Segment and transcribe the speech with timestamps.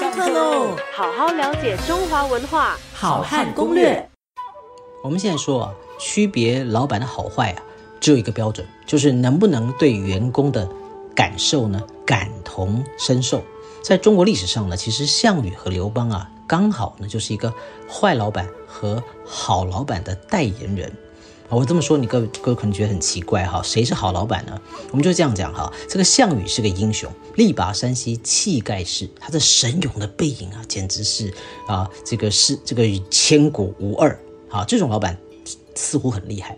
[0.00, 0.74] 上课喽！
[0.94, 4.08] 好好了解中华文化，好汉攻略。
[5.04, 7.62] 我们现在说啊，区别老板的好坏啊，
[8.00, 10.66] 只有一个标准，就是能不能对员工的
[11.14, 13.42] 感受呢感同身受。
[13.82, 17.52] 在中国历史上呢，其实项羽和刘邦啊，刚好呢就是一个
[17.86, 20.90] 坏老板和好老板的代言人。
[21.58, 24.60] 我这么说，你各各可能觉得很奇怪哈，谁是好老板呢？
[24.92, 31.32] 我们就这样讲哈，这个项羽是个英雄，力拔山兮气盖世，他的神勇的背影啊，简直是
[31.66, 34.16] 啊，这个是这个千古无二
[34.48, 35.18] 啊，这种老板
[35.74, 36.56] 似乎很厉害。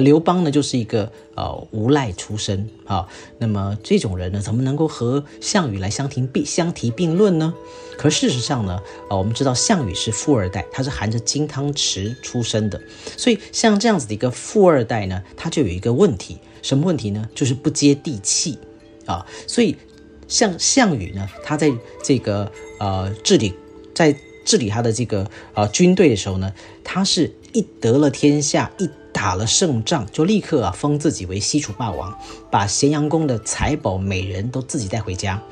[0.00, 3.08] 刘邦呢，就是一个呃无赖出身啊，
[3.38, 7.54] 那么这种人呢，怎么能够和项羽来相提并相提并论呢？
[7.96, 12.80] 可事实上呢，啊，我们知道项羽是富二代，他是含着金汤匙出生的，
[13.16, 17.28] 所以像这样子的一个富二代呢，他就有一个问题，什么问题呢？
[17.34, 18.58] 就是不接地气
[19.04, 19.76] 啊，所以
[20.28, 21.72] 像项羽呢，他在
[22.04, 23.52] 这个呃治理
[23.94, 26.52] 在治理他的这个呃军队的时候呢，
[26.84, 28.88] 他是一得了天下一。
[29.18, 32.16] 打了胜仗，就立刻啊封自己为西楚霸王，
[32.52, 35.42] 把咸阳宫的财宝美人都自己带回家。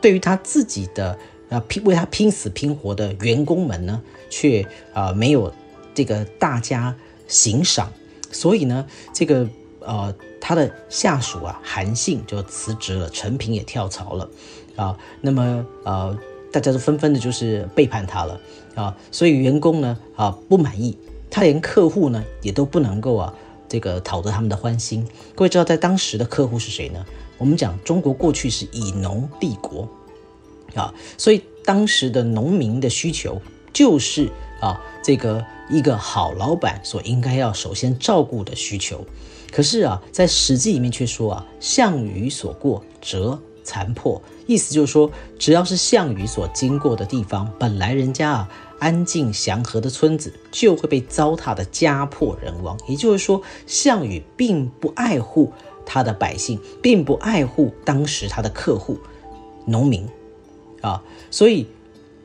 [0.00, 1.18] 对于他自己的
[1.50, 5.52] 啊拼为他拼死拼活的员工们呢，却啊没有
[5.94, 6.96] 这个大家
[7.28, 7.92] 欣赏。
[8.32, 9.46] 所以呢，这个
[9.80, 14.30] 呃他的下属啊韩信就辞职了，陈平也跳槽了
[14.76, 14.96] 啊。
[15.20, 16.18] 那么呃
[16.50, 18.40] 大家都纷纷的就是背叛他了
[18.74, 18.96] 啊。
[19.12, 20.96] 所以员工呢啊不满意。
[21.30, 23.34] 他连客户呢也都不能够啊，
[23.68, 25.06] 这个讨得他们的欢心。
[25.34, 27.06] 各位知道在当时的客户是谁呢？
[27.38, 29.88] 我们讲中国过去是以农立国
[30.74, 33.40] 啊，所以当时的农民的需求
[33.72, 34.28] 就是
[34.60, 39.06] 啊，这个一个好老板所应该要首先照顾的需求。
[39.50, 44.20] 可是啊，在《史记》里面却说啊，项羽所过，则残破。
[44.46, 48.48] 意思就是说，只要是项羽所经过的地方，本来人家啊。
[48.80, 52.78] 安静祥和的村子就会被糟蹋的家破人亡。
[52.88, 55.52] 也就是说，项羽并不爱护
[55.84, 58.98] 他的百姓，并不爱护当时他的客户
[59.66, 60.08] 农民
[60.80, 61.66] 啊，所以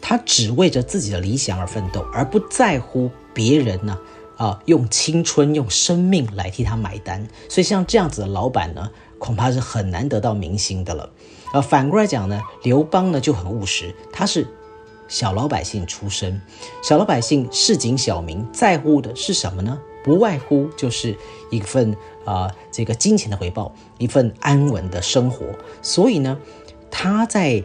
[0.00, 3.98] 他只为着自己的理想而奋斗，而不在乎别人呢
[4.36, 7.26] 啊用青春用生命来替他买单。
[7.48, 11.10] 所以像这样子的老板呢，恐怕是很难得到民心的了。
[11.52, 14.46] 而反过来讲呢，刘邦呢就很务实，他是。
[15.08, 16.42] 小老百姓出身，
[16.82, 19.78] 小老百姓市井小民在乎的是什么呢？
[20.02, 21.16] 不外乎就是
[21.48, 25.46] 一份啊，这个金钱的回报，一份安稳的生活。
[25.80, 26.36] 所以呢，
[26.90, 27.62] 他在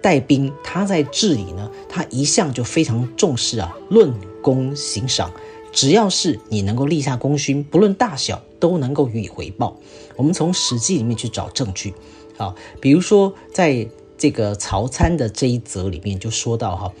[0.00, 5.32] 带兵，他在治理呢，他一向就非常重视啊，论功行赏。
[5.74, 9.76] 只要是你能够立下功勋，不论大小，都能够予以回报。
[10.16, 11.92] 我们从《史记》里面去找证据，
[12.38, 13.86] 啊，比如说在。
[14.16, 16.92] 这个曹参的这一则里面就说到哈，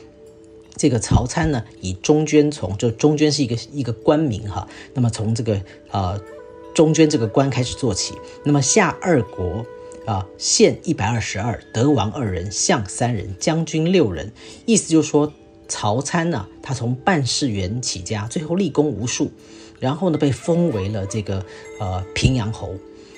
[0.76, 5.58] 这个曹参呢以中捐从，就中捐是一个一个官名哈，那么从这个
[5.92, 6.20] 呃
[6.74, 8.14] 中捐这个官开始做起，
[8.44, 9.64] 那么下二国
[10.04, 14.32] 啊，县一百二十二，德王二人，相三人，将军六人，
[14.66, 15.32] 意思就是说
[15.68, 19.30] 曹参呢，他从办事员起家，最后立功无数，
[19.80, 21.44] 然后呢被封为了这个
[21.80, 22.74] 呃平阳侯。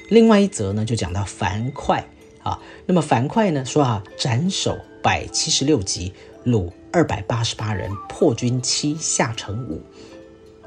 [0.09, 2.05] 另外一则呢就讲到樊哙。
[2.43, 6.12] 啊，那么樊哙呢说啊，斩首百七十六级，
[6.45, 9.83] 虏二百八十八人，破军七，下城五。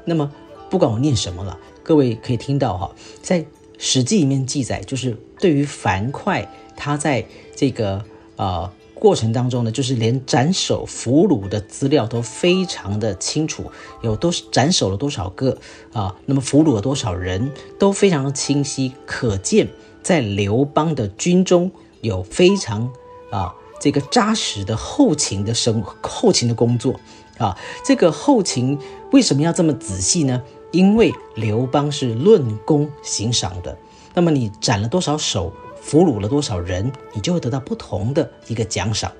[0.04, 0.30] 那么
[0.68, 3.40] 不管我念什么了，各位可以听到哈，在
[3.78, 7.24] 《史记》里面记载，就是对于樊哙，他在
[7.56, 8.04] 这个
[8.36, 13.72] 呃过程当中呢，就是连斩首俘虏的资料都非常的清楚，
[14.02, 15.56] 有多斩首了多少个
[15.92, 19.66] 啊，那么俘虏了多少人都非常的清晰，可见。
[20.02, 22.90] 在刘邦的军中有非常
[23.30, 26.98] 啊这个扎实的后勤的生后勤的工作
[27.36, 28.78] 啊，这个后勤
[29.12, 30.42] 为什么要这么仔细呢？
[30.72, 33.76] 因为刘邦是论功行赏的，
[34.14, 39.10] 那么你斩了多少首，俘虏了多少人，你就会得到不同的一个奖赏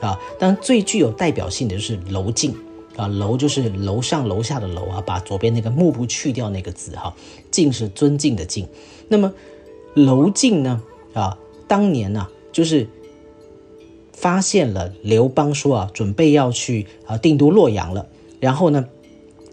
[0.00, 0.18] 啊。
[0.38, 2.54] 当然最具有代表性的就是楼敬
[2.96, 7.14] 啊，楼就是楼上楼下的楼啊，把左边那个幕布去掉那个字哈，
[7.50, 8.66] 敬是尊敬的敬，
[9.08, 9.32] 那么。
[9.94, 10.80] 楼敬呢？
[11.12, 11.36] 啊，
[11.66, 12.86] 当年呢，就是
[14.12, 18.06] 发现了刘邦说啊，准备要去啊定都洛阳了，
[18.38, 18.86] 然后呢，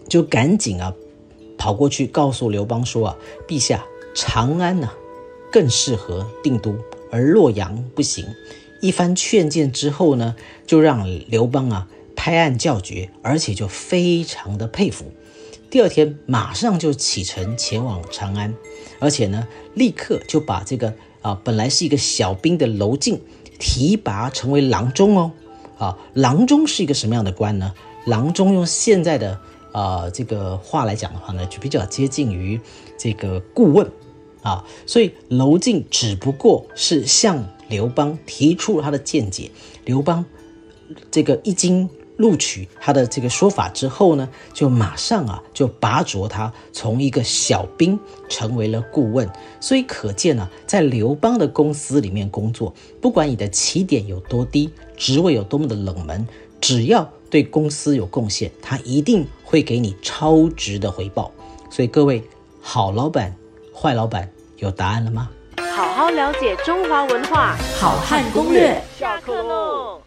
[0.08, 0.94] 就赶紧啊
[1.58, 3.16] 跑过去告诉刘邦说啊，
[3.48, 3.84] 陛下，
[4.14, 4.88] 长安呢
[5.56, 6.76] 更适合定都，
[7.10, 8.26] 而洛阳不行。
[8.82, 10.36] 一番劝谏之后呢，
[10.66, 15.06] 就让刘邦啊拍案叫绝，而且就非常的佩服。
[15.70, 18.52] 第二天马上就启程前往长安，
[18.98, 20.92] 而且呢，立刻就把这个
[21.22, 23.18] 啊本来是一个小兵的娄敬
[23.58, 25.32] 提拔成为郎中哦，
[25.78, 27.72] 啊，郎中是一个什么样的官呢？
[28.04, 29.40] 郎中用现在的
[29.72, 32.60] 呃这个话来讲的话呢，就比较接近于
[32.98, 33.90] 这个顾问
[34.48, 34.64] 啊。
[34.86, 39.50] 所以娄敬只不过是向刘邦提出了他的见解，
[39.84, 40.24] 刘邦
[41.10, 47.98] 这个一经录取他的这个说法之后呢，就马上啊就拔擢他从一个小兵
[48.28, 49.28] 成为了顾问。
[49.60, 52.72] 所以可见呢，在刘邦的公司里面工作，
[53.02, 56.26] 不管你的起点有多低，职位有多么的冷门，
[56.58, 61.30] 只要对公司有贡献，他一定会给你超值的回报。
[61.68, 62.22] 所以各位，
[62.62, 63.36] 好老板、
[63.74, 65.28] 坏老板有答案了吗？
[65.76, 68.80] 好好了解中华文化，好汉攻略。
[68.98, 70.00] 下课喽！